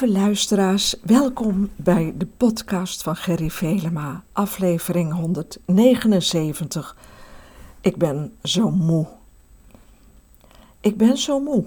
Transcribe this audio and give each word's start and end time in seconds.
Lieve 0.00 0.18
luisteraars, 0.18 0.94
welkom 1.02 1.70
bij 1.76 2.14
de 2.16 2.26
podcast 2.26 3.02
van 3.02 3.16
Gerry 3.16 3.50
Velema, 3.50 4.24
aflevering 4.32 5.12
179. 5.12 6.96
Ik 7.80 7.96
ben 7.96 8.36
zo 8.42 8.70
moe. 8.70 9.06
Ik 10.80 10.96
ben 10.96 11.16
zo 11.16 11.40
moe. 11.40 11.64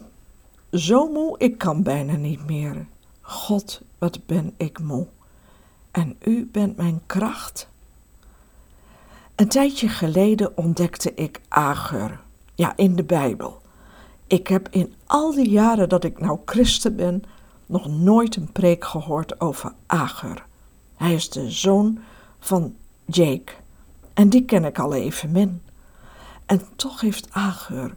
Zo 0.72 1.12
moe, 1.12 1.38
ik 1.38 1.58
kan 1.58 1.84
bijna 1.84 2.16
niet 2.16 2.46
meer. 2.48 2.86
God, 3.22 3.82
wat 3.98 4.26
ben 4.26 4.54
ik 4.58 4.80
moe. 4.80 5.08
En 5.92 6.16
u 6.24 6.50
bent 6.52 6.78
mijn 6.78 7.02
kracht. 7.06 7.70
Een 9.36 9.48
tijdje 9.48 9.88
geleden 9.88 10.58
ontdekte 10.58 11.14
ik 11.14 11.42
Agur. 11.48 12.20
Ja, 12.56 12.74
in 12.76 12.96
de 12.96 13.04
Bijbel. 13.04 13.62
Ik 14.28 14.48
heb 14.48 14.68
in 14.70 14.94
al 15.06 15.32
die 15.34 15.50
jaren 15.50 15.90
dat 15.90 16.04
ik 16.04 16.20
nou 16.20 16.40
christen 16.46 16.96
ben 16.96 17.24
nog 17.66 17.88
nooit 17.88 18.36
een 18.36 18.52
preek 18.52 18.86
gehoord 18.86 19.42
over 19.42 19.74
Ager. 19.86 20.46
Hij 20.96 21.14
is 21.14 21.30
de 21.30 21.52
zoon 21.52 22.00
van 22.40 22.76
Jake. 23.06 23.54
En 24.14 24.30
die 24.30 24.46
ken 24.46 24.66
ik 24.66 24.80
al 24.80 24.94
even 24.94 25.32
min. 25.32 25.62
En 26.46 26.62
toch 26.76 27.02
heeft 27.02 27.28
Ager 27.32 27.94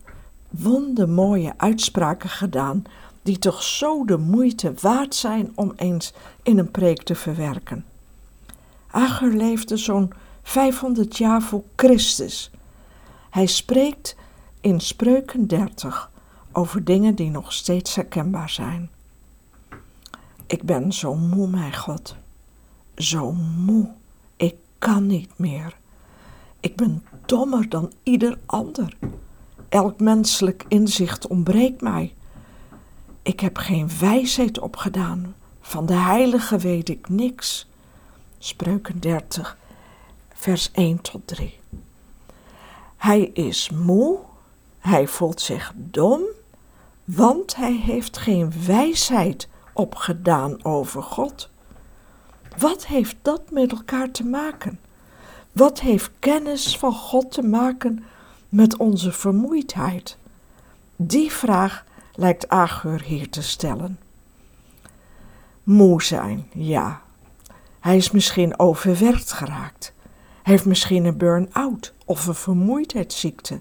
wondermooie 0.51 1.53
uitspraken 1.57 2.29
gedaan 2.29 2.85
die 3.23 3.39
toch 3.39 3.63
zo 3.63 4.05
de 4.05 4.17
moeite 4.17 4.75
waard 4.81 5.15
zijn 5.15 5.53
om 5.55 5.73
eens 5.77 6.13
in 6.43 6.59
een 6.59 6.71
preek 6.71 7.03
te 7.03 7.15
verwerken. 7.15 7.85
Ager 8.91 9.35
leefde 9.35 9.77
zo'n 9.77 10.13
500 10.43 11.17
jaar 11.17 11.43
voor 11.43 11.63
Christus. 11.77 12.51
Hij 13.31 13.47
spreekt 13.47 14.17
in 14.61 14.81
Spreuken 14.81 15.47
30 15.47 16.11
over 16.53 16.85
dingen 16.85 17.15
die 17.15 17.31
nog 17.31 17.53
steeds 17.53 17.95
herkenbaar 17.95 18.51
zijn. 18.51 18.91
Ik 20.47 20.63
ben 20.63 20.93
zo 20.93 21.15
moe, 21.15 21.49
mijn 21.49 21.77
God. 21.77 22.17
Zo 22.97 23.33
moe. 23.33 23.93
Ik 24.37 24.55
kan 24.79 25.07
niet 25.07 25.39
meer. 25.39 25.77
Ik 26.61 26.77
ben 26.77 27.05
dommer 27.27 27.69
dan 27.69 27.93
ieder 28.03 28.39
ander. 28.47 28.97
Elk 29.69 30.01
menselijk 30.01 30.65
inzicht 30.69 31.27
ontbreekt 31.27 31.81
mij. 31.81 32.15
Ik 33.23 33.41
heb 33.41 33.57
geen 33.57 33.91
wijsheid 34.01 34.59
opgedaan. 34.59 35.35
Van 35.61 35.87
de 35.87 35.95
heilige 35.95 36.59
weet 36.59 36.89
ik 36.89 37.09
niks. 37.09 37.69
Spreuken 38.39 39.01
30, 39.01 39.59
vers 40.35 40.71
1 40.73 41.01
tot 41.01 41.27
3. 41.27 41.59
Hij 42.97 43.21
is 43.21 43.71
moe, 43.71 44.19
hij 44.79 45.07
voelt 45.07 45.41
zich 45.41 45.73
dom, 45.77 46.23
want 47.05 47.57
hij 47.57 47.77
heeft 47.77 48.19
geen 48.19 48.53
wijsheid 48.67 49.49
opgedaan 49.77 50.65
over 50.65 51.03
God. 51.03 51.51
Wat 52.59 52.87
heeft 52.87 53.17
dat 53.23 53.51
met 53.51 53.73
elkaar 53.73 54.11
te 54.11 54.25
maken? 54.25 54.81
Wat 55.53 55.81
heeft 55.81 56.11
kennis 56.19 56.79
van 56.79 56.93
God 56.93 57.33
te 57.33 57.43
maken 57.43 58.05
met 58.49 58.77
onze 58.77 59.13
vermoeidheid? 59.13 60.19
Die 60.97 61.33
vraag 61.33 61.85
lijkt 62.15 62.49
Agur 62.49 63.03
hier 63.03 63.31
te 63.31 63.43
stellen. 63.43 63.99
Moe 65.63 66.03
zijn, 66.03 66.47
ja. 66.53 67.03
Hij 67.81 67.97
is 67.97 68.11
misschien 68.11 68.59
overwerkt 68.59 69.33
geraakt. 69.33 69.95
Heeft 70.43 70.65
misschien 70.65 71.05
een 71.05 71.17
burn-out 71.19 71.95
of 72.05 72.27
een 72.27 72.35
vermoeidheidsziekte. 72.35 73.61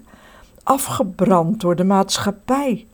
Afgebrand 0.62 1.60
door 1.60 1.76
de 1.76 1.84
maatschappij 1.84 2.86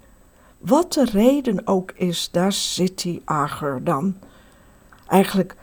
wat 0.65 0.93
de 0.93 1.05
reden 1.05 1.67
ook 1.67 1.93
is, 1.95 2.31
daar 2.31 2.53
zit 2.53 3.03
die 3.03 3.23
ager 3.25 3.85
dan. 3.85 4.17
Eigenlijk 5.07 5.57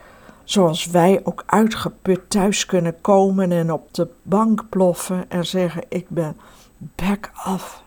zoals 0.43 0.85
wij 0.85 1.21
ook 1.23 1.43
uitgeput 1.45 2.29
thuis 2.29 2.65
kunnen 2.65 3.01
komen 3.01 3.51
en 3.51 3.71
op 3.71 3.93
de 3.93 4.07
bank 4.21 4.69
ploffen 4.69 5.29
en 5.29 5.45
zeggen: 5.45 5.83
Ik 5.89 6.09
ben 6.09 6.37
back 6.77 7.31
af. 7.33 7.83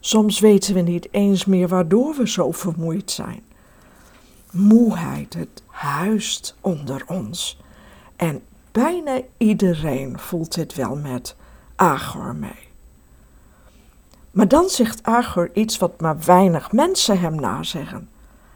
Soms 0.00 0.40
weten 0.40 0.74
we 0.74 0.80
niet 0.80 1.08
eens 1.10 1.44
meer 1.44 1.68
waardoor 1.68 2.14
we 2.14 2.28
zo 2.28 2.50
vermoeid 2.50 3.10
zijn. 3.10 3.42
Moeheid, 4.50 5.34
het 5.34 5.62
huist 5.66 6.56
onder 6.60 7.04
ons. 7.06 7.60
En 8.16 8.42
bijna 8.72 9.20
iedereen 9.36 10.18
voelt 10.18 10.54
dit 10.54 10.74
wel 10.74 10.96
met 10.96 11.36
Agor 11.76 12.34
mee. 12.36 12.69
Maar 14.30 14.48
dan 14.48 14.68
zegt 14.68 15.02
Agur 15.02 15.50
iets 15.52 15.78
wat 15.78 16.00
maar 16.00 16.18
weinig 16.18 16.72
mensen 16.72 17.20
hem 17.20 17.34
nazeggen. 17.34 18.08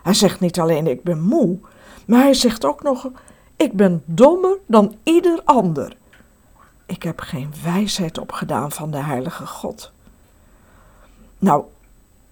Hij 0.03 0.15
zegt 0.15 0.41
niet 0.41 0.61
alleen 0.61 0.87
ik 0.87 1.03
ben 1.03 1.21
moe, 1.21 1.59
maar 2.07 2.23
hij 2.23 2.35
zegt 2.35 2.65
ook 2.65 2.83
nog 2.83 3.11
ik 3.57 3.73
ben 3.73 4.03
dommer 4.05 4.59
dan 4.67 4.95
ieder 5.03 5.41
ander. 5.45 5.97
Ik 6.87 7.03
heb 7.03 7.21
geen 7.21 7.53
wijsheid 7.63 8.19
opgedaan 8.19 8.73
van 8.73 8.91
de 8.91 8.99
heilige 9.03 9.47
God. 9.47 9.93
Nou, 11.39 11.65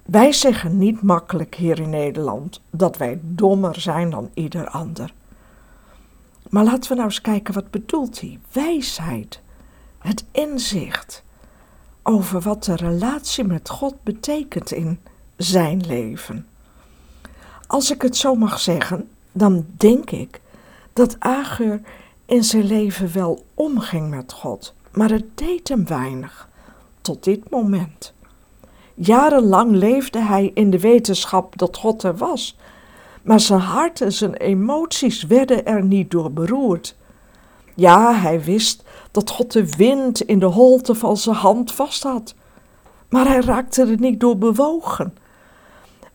wij 0.02 0.32
zeggen 0.32 0.78
niet 0.78 1.02
makkelijk 1.02 1.54
hier 1.54 1.80
in 1.80 1.90
Nederland 1.90 2.60
dat 2.70 2.96
wij 2.96 3.20
dommer 3.22 3.80
zijn 3.80 4.10
dan 4.10 4.30
ieder 4.34 4.68
ander. 4.68 5.14
Maar 6.48 6.64
laten 6.64 6.88
we 6.90 6.94
nou 6.94 7.06
eens 7.06 7.20
kijken 7.20 7.54
wat 7.54 7.70
bedoelt 7.70 8.20
hij? 8.20 8.38
Wijsheid, 8.52 9.40
het 9.98 10.24
inzicht 10.30 11.24
over 12.02 12.40
wat 12.40 12.64
de 12.64 12.76
relatie 12.76 13.44
met 13.44 13.68
God 13.68 14.02
betekent 14.02 14.72
in 14.72 15.00
zijn 15.36 15.86
leven. 15.86 16.46
Als 17.66 17.90
ik 17.90 18.02
het 18.02 18.16
zo 18.16 18.34
mag 18.34 18.60
zeggen, 18.60 19.08
dan 19.32 19.66
denk 19.76 20.10
ik 20.10 20.40
dat 20.92 21.16
Agur 21.18 21.80
in 22.26 22.44
zijn 22.44 22.64
leven 22.64 23.12
wel 23.12 23.44
omging 23.54 24.10
met 24.10 24.32
God, 24.32 24.74
maar 24.92 25.10
het 25.10 25.38
deed 25.38 25.68
hem 25.68 25.86
weinig, 25.86 26.48
tot 27.00 27.24
dit 27.24 27.50
moment. 27.50 28.14
Jarenlang 28.94 29.70
leefde 29.74 30.18
hij 30.18 30.50
in 30.54 30.70
de 30.70 30.80
wetenschap 30.80 31.58
dat 31.58 31.76
God 31.76 32.02
er 32.02 32.16
was, 32.16 32.56
maar 33.22 33.40
zijn 33.40 33.60
hart 33.60 34.00
en 34.00 34.12
zijn 34.12 34.34
emoties 34.34 35.22
werden 35.22 35.66
er 35.66 35.82
niet 35.82 36.10
door 36.10 36.32
beroerd. 36.32 36.96
Ja, 37.74 38.14
hij 38.14 38.42
wist 38.42 38.84
dat 39.12 39.30
God 39.30 39.52
de 39.52 39.76
wind 39.76 40.20
in 40.20 40.38
de 40.38 40.46
holte 40.46 40.94
van 40.94 41.16
zijn 41.16 41.36
hand 41.36 41.72
vast 41.72 42.02
had, 42.02 42.34
maar 43.08 43.26
hij 43.26 43.40
raakte 43.40 43.82
er 43.82 44.00
niet 44.00 44.20
door 44.20 44.38
bewogen. 44.38 45.16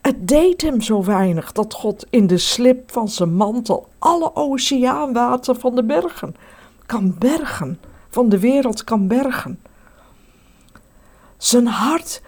Het 0.02 0.28
deed 0.28 0.62
hem 0.62 0.82
zo 0.82 1.04
weinig 1.04 1.52
dat 1.52 1.74
God 1.74 2.06
in 2.10 2.28
de 2.28 2.38
slip 2.38 2.92
van 2.92 3.08
zijn 3.08 3.34
mantel 3.34 3.88
alle 4.00 4.36
oceaanwater 4.36 5.56
van 5.56 5.76
de 5.76 5.84
bergen 5.84 6.36
kan 6.86 7.16
bergen, 7.20 7.80
van 8.10 8.30
de 8.30 8.40
wereld 8.40 8.84
kan 8.84 9.08
bergen. 9.08 9.60
Zijn 11.38 11.68
hart 11.68 12.22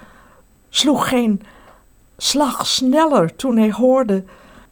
sloeg 0.69 1.09
geen 1.09 1.41
slag 2.17 2.67
sneller 2.67 3.35
toen 3.35 3.57
hij 3.57 3.71
hoorde 3.71 4.23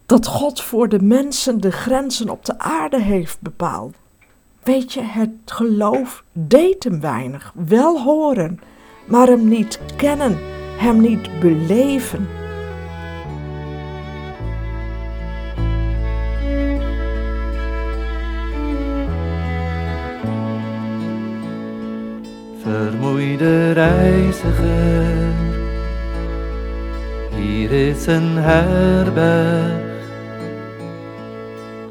dat 0.05 0.27
God 0.27 0.61
voor 0.61 0.89
de 0.89 1.01
mensen 1.01 1.61
de 1.61 1.71
grenzen 1.71 2.29
op 2.29 2.45
de 2.45 2.59
aarde 2.59 3.01
heeft 3.01 3.41
bepaald. 3.41 3.95
Weet 4.67 4.93
je, 4.93 5.01
het 5.01 5.29
geloof 5.45 6.23
deed 6.33 6.83
hem 6.83 6.99
weinig. 6.99 7.53
Wel 7.55 8.01
horen, 8.01 8.59
maar 9.05 9.27
hem 9.27 9.47
niet 9.47 9.79
kennen, 9.95 10.37
hem 10.77 11.01
niet 11.01 11.39
beleven. 11.39 12.27
Vermoeide 22.61 23.71
reiziger, 23.71 25.33
hier 27.35 27.71
is 27.71 28.05
een 28.05 28.37
herberg. 28.37 29.95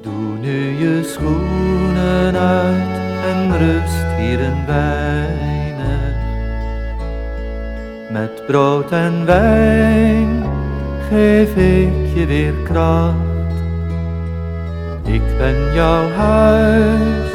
Doe 0.01 0.39
nu 0.41 0.59
je 0.59 1.03
schoenen 1.05 1.47
uit 1.47 1.67
en 1.67 1.76
rust 3.59 4.19
hier 4.19 4.41
een 4.41 4.67
weinig. 4.67 6.15
Met 8.11 8.47
brood 8.47 8.93
en 8.93 9.25
wijn 9.25 10.45
geef 11.09 11.57
ik 11.57 12.15
je 12.15 12.27
weer 12.27 12.55
kracht. 12.65 13.15
Ik 15.03 15.23
ben 15.39 15.73
jouw 15.75 16.11
huis, 16.11 17.31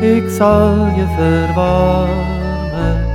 ik 0.00 0.30
zal 0.30 0.86
je 0.86 1.06
verwarmen. 1.16 3.06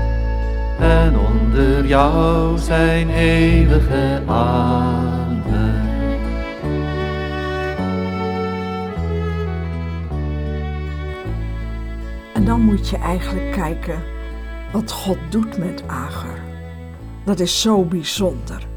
En 0.79 1.17
onder 1.17 1.85
jou 1.85 2.57
zijn 2.57 3.09
eeuwige 3.09 4.21
armen. 4.25 5.26
Dan 12.47 12.61
moet 12.61 12.89
je 12.89 12.97
eigenlijk 12.97 13.51
kijken 13.51 14.03
wat 14.71 14.91
God 14.91 15.17
doet 15.29 15.57
met 15.57 15.87
Agar. 15.87 16.39
Dat 17.25 17.39
is 17.39 17.61
zo 17.61 17.83
bijzonder. 17.83 18.67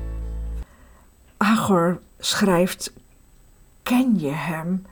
Agar 1.36 1.98
schrijft 2.18 2.92
ken 3.82 4.18
je 4.18 4.30
hem 4.30 4.86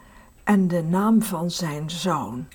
en 0.44 0.68
de 0.68 0.82
naam 0.82 1.22
van 1.22 1.50
zijn 1.50 1.90
zoon? 1.90 2.46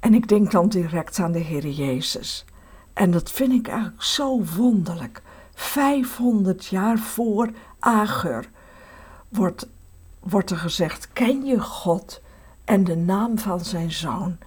En 0.00 0.14
ik 0.14 0.28
denk 0.28 0.50
dan 0.50 0.68
direct 0.68 1.18
aan 1.18 1.32
de 1.32 1.38
Heer 1.38 1.66
Jezus. 1.66 2.44
En 2.92 3.10
dat 3.10 3.30
vind 3.30 3.52
ik 3.52 3.68
eigenlijk 3.68 4.02
zo 4.02 4.44
wonderlijk. 4.56 5.22
500 5.54 6.66
jaar 6.66 6.98
voor 6.98 7.50
Ager 7.78 8.48
wordt, 9.28 9.68
wordt 10.18 10.50
er 10.50 10.56
gezegd: 10.56 11.12
Ken 11.12 11.44
je 11.44 11.60
God 11.60 12.20
en 12.70 12.84
de 12.84 12.96
naam 12.96 13.38
van 13.38 13.60
zijn 13.60 13.92
zoon? 13.92 14.38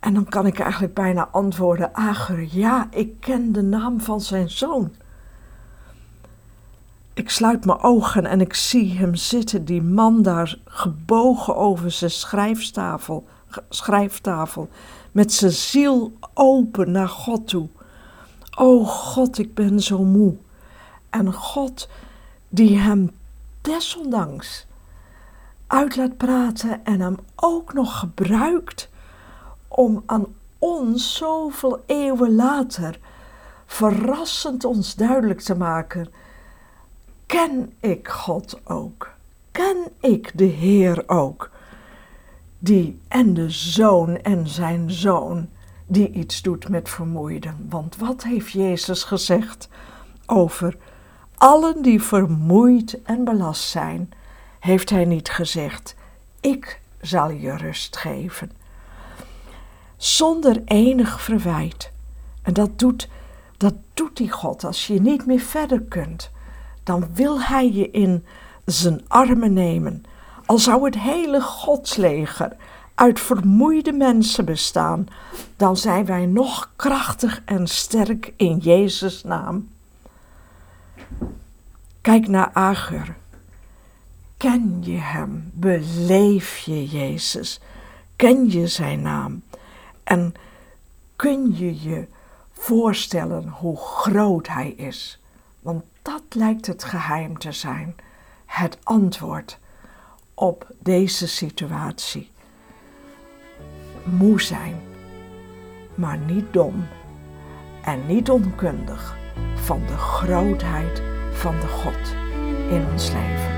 En 0.00 0.14
dan 0.14 0.24
kan 0.24 0.46
ik 0.46 0.58
eigenlijk 0.58 0.94
bijna 0.94 1.28
antwoorden: 1.32 1.94
Ager, 1.94 2.48
ja, 2.50 2.88
ik 2.90 3.20
ken 3.20 3.52
de 3.52 3.62
naam 3.62 4.00
van 4.00 4.20
zijn 4.20 4.50
zoon. 4.50 4.92
Ik 7.14 7.30
sluit 7.30 7.64
mijn 7.64 7.78
ogen 7.82 8.24
en 8.26 8.40
ik 8.40 8.54
zie 8.54 8.98
hem 8.98 9.14
zitten, 9.14 9.64
die 9.64 9.82
man 9.82 10.22
daar 10.22 10.58
gebogen 10.64 11.56
over 11.56 11.90
zijn 11.90 12.10
schrijftafel, 12.10 13.26
schrijftafel 13.68 14.68
met 15.12 15.32
zijn 15.32 15.52
ziel 15.52 16.12
open 16.34 16.90
naar 16.90 17.08
God 17.08 17.48
toe. 17.48 17.68
O 18.56 18.84
God, 18.84 19.38
ik 19.38 19.54
ben 19.54 19.80
zo 19.80 20.04
moe. 20.04 20.36
En 21.10 21.32
God 21.32 21.88
die 22.48 22.78
hem 22.78 23.10
desondanks 23.60 24.66
uit 25.66 25.96
laat 25.96 26.16
praten 26.16 26.84
en 26.84 27.00
hem 27.00 27.16
ook 27.36 27.72
nog 27.72 27.98
gebruikt 27.98 28.88
om 29.68 30.02
aan 30.06 30.26
ons 30.58 31.16
zoveel 31.16 31.82
eeuwen 31.86 32.34
later 32.34 32.98
verrassend 33.66 34.64
ons 34.64 34.94
duidelijk 34.94 35.40
te 35.40 35.56
maken: 35.56 36.08
ken 37.26 37.72
ik 37.80 38.08
God 38.08 38.60
ook? 38.64 39.14
Ken 39.50 39.76
ik 40.00 40.32
de 40.34 40.44
Heer 40.44 41.02
ook? 41.06 41.50
Die 42.58 43.00
en 43.08 43.34
de 43.34 43.50
zoon 43.50 44.16
en 44.16 44.48
zijn 44.48 44.90
zoon, 44.90 45.48
die 45.86 46.10
iets 46.10 46.42
doet 46.42 46.68
met 46.68 46.88
vermoeiden. 46.88 47.66
Want 47.68 47.96
wat 47.96 48.22
heeft 48.22 48.50
Jezus 48.50 49.04
gezegd 49.04 49.68
over 50.26 50.76
allen 51.36 51.82
die 51.82 52.02
vermoeid 52.02 53.02
en 53.02 53.24
belast 53.24 53.68
zijn? 53.68 54.10
Heeft 54.66 54.90
hij 54.90 55.04
niet 55.04 55.28
gezegd: 55.28 55.94
Ik 56.40 56.80
zal 57.00 57.30
je 57.30 57.56
rust 57.56 57.96
geven 57.96 58.50
zonder 59.96 60.62
enig 60.64 61.20
verwijt. 61.20 61.92
En 62.42 62.54
dat 62.54 62.78
doet, 62.78 63.08
dat 63.56 63.74
doet 63.94 64.16
die 64.16 64.30
God 64.30 64.64
als 64.64 64.86
je 64.86 65.00
niet 65.00 65.26
meer 65.26 65.40
verder 65.40 65.82
kunt. 65.82 66.30
Dan 66.82 67.08
wil 67.14 67.40
Hij 67.40 67.72
je 67.72 67.90
in 67.90 68.24
zijn 68.64 69.00
armen 69.08 69.52
nemen. 69.52 70.04
Al 70.46 70.58
zou 70.58 70.84
het 70.84 70.98
hele 70.98 71.40
godsleger 71.40 72.56
uit 72.94 73.20
vermoeide 73.20 73.92
mensen 73.92 74.44
bestaan, 74.44 75.06
dan 75.56 75.76
zijn 75.76 76.04
wij 76.04 76.26
nog 76.26 76.70
krachtig 76.76 77.42
en 77.44 77.66
sterk 77.66 78.32
in 78.36 78.58
Jezus' 78.58 79.24
naam. 79.24 79.68
Kijk 82.00 82.28
naar 82.28 82.50
Ager. 82.52 83.16
Ken 84.36 84.78
je 84.82 84.98
hem? 84.98 85.50
Beleef 85.54 86.58
je 86.58 86.86
Jezus? 86.86 87.60
Ken 88.16 88.50
je 88.50 88.66
zijn 88.66 89.02
naam? 89.02 89.42
En 90.04 90.34
kun 91.16 91.56
je 91.56 91.82
je 91.82 92.08
voorstellen 92.52 93.48
hoe 93.48 93.76
groot 93.76 94.48
hij 94.48 94.70
is? 94.70 95.20
Want 95.60 95.84
dat 96.02 96.22
lijkt 96.28 96.66
het 96.66 96.84
geheim 96.84 97.38
te 97.38 97.52
zijn, 97.52 97.94
het 98.46 98.78
antwoord 98.82 99.58
op 100.34 100.66
deze 100.78 101.28
situatie. 101.28 102.30
Moe 104.04 104.40
zijn, 104.40 104.80
maar 105.94 106.18
niet 106.18 106.52
dom 106.52 106.86
en 107.82 108.06
niet 108.06 108.30
onkundig 108.30 109.16
van 109.54 109.86
de 109.86 109.96
grootheid 109.96 111.02
van 111.32 111.60
de 111.60 111.68
God 111.68 112.14
in 112.70 112.86
ons 112.92 113.12
leven. 113.12 113.55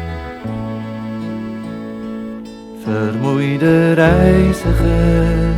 Vermoeide 2.89 3.93
reiziger 3.95 5.53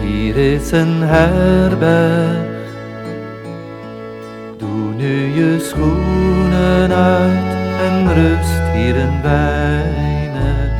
hier 0.00 0.36
is 0.36 0.70
een 0.70 1.02
herberg. 1.02 2.60
Doe 4.56 4.94
nu 4.96 5.34
je 5.34 5.58
schoenen 5.60 6.92
uit 6.92 7.54
en 7.86 8.14
rust 8.14 8.62
hier 8.74 8.96
een 8.96 9.22
weinig. 9.22 10.70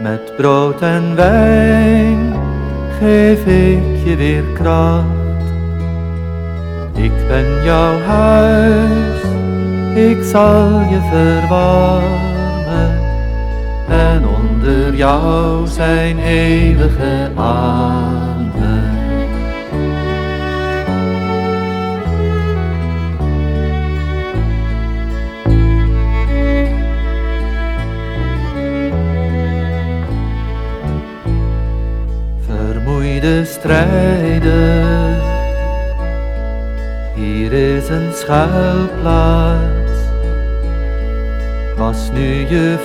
Met 0.00 0.36
brood 0.36 0.82
en 0.82 1.14
wijn 1.16 2.34
geef 2.98 3.46
ik 3.46 4.04
je 4.04 4.16
weer 4.16 4.44
kracht. 4.54 5.46
Ik 6.94 7.12
ben 7.28 7.64
jouw 7.64 8.00
huis, 8.00 9.22
ik 9.94 10.24
zal 10.24 10.80
je 10.80 10.98
verwarmen 11.10 12.25
en 13.88 14.26
onder 14.26 14.94
jou 14.94 15.66
zijn 15.66 16.18
eeuwige 16.18 17.30
armen. 17.34 18.94
Vermoeide 32.46 33.44
strijder, 33.44 35.16
hier 37.14 37.52
is 37.52 37.88
een 37.88 38.12
schuilplaats 38.12 39.86
Was 41.76 42.10
nu 42.12 42.46
je 42.48 42.76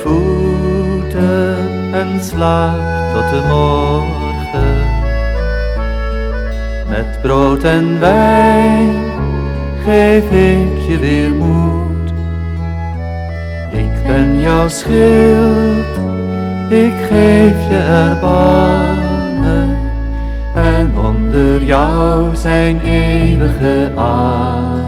en 1.94 2.24
slaap 2.24 3.14
tot 3.14 3.30
de 3.30 3.42
morgen. 3.48 4.76
Met 6.90 7.22
brood 7.22 7.64
en 7.64 8.00
wijn 8.00 8.96
geef 9.84 10.32
ik 10.32 10.88
je 10.88 10.98
weer 11.00 11.30
moed. 11.30 12.14
Ik 13.72 14.04
ben 14.08 14.40
jouw 14.42 14.68
schild, 14.68 15.98
ik 16.70 16.94
geef 17.10 17.70
je 17.70 18.08
erbarmen. 18.10 19.78
En 20.56 20.92
onder 20.98 21.64
jou 21.64 22.36
zijn 22.36 22.82
eeuwige 22.82 23.92
armen. 23.96 24.81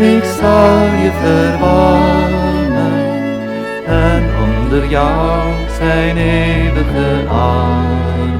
Ik 0.00 0.24
zal 0.24 0.84
je 1.02 1.10
verwarmen. 1.22 2.38
En 3.86 4.22
onder 4.42 4.88
jou 4.88 5.52
zijn 5.78 6.16
eeuwige 6.16 7.28
armen. 7.28 8.38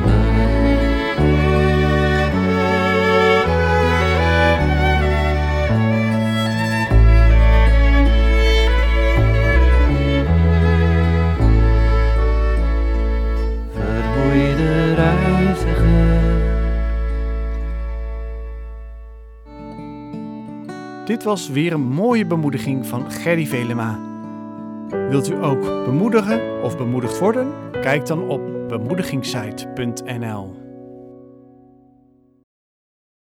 Vermoeide 13.73 14.95
reiziger. 14.95 16.10
Dit 21.11 21.23
was 21.23 21.49
weer 21.49 21.73
een 21.73 21.89
mooie 21.89 22.27
bemoediging 22.27 22.87
van 22.87 23.11
Gerry 23.11 23.47
Velema. 23.47 23.99
Wilt 25.09 25.29
u 25.31 25.45
ook 25.45 25.61
bemoedigen 25.61 26.63
of 26.63 26.77
bemoedigd 26.77 27.19
worden? 27.19 27.53
Kijk 27.71 28.07
dan 28.07 28.29
op 28.29 28.69
bemoedigingssite.nl. 28.69 30.60